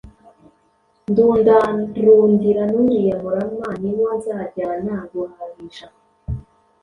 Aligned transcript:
ndundarundira 1.09 2.61
n’uriya 2.71 3.15
murama, 3.21 3.69
ni 3.81 3.91
wo 3.97 4.07
nzajyana 4.17 4.93
guhahisha 5.11 5.87